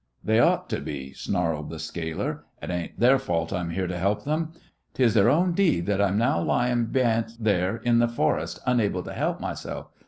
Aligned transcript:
"They 0.23 0.39
ought 0.39 0.67
to 0.69 0.79
be," 0.81 1.13
snarled 1.13 1.69
the 1.69 1.77
scaler; 1.77 2.45
"it 2.59 2.71
ain't 2.71 2.99
their 2.99 3.19
fault 3.19 3.53
I'm 3.53 3.69
here 3.69 3.85
to 3.85 3.99
help 3.99 4.23
them. 4.23 4.51
'Tis 4.95 5.13
their 5.13 5.29
own 5.29 5.53
deed 5.53 5.85
that 5.85 6.01
I'm 6.01 6.17
now 6.17 6.41
lyin' 6.41 6.85
beyant 6.87 7.33
there 7.39 7.77
in 7.77 7.99
th' 7.99 8.09
forest, 8.09 8.57
unable 8.65 9.03
to 9.03 9.13
help 9.13 9.39
myself. 9.39 9.89